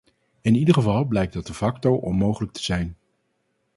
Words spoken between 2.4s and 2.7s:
te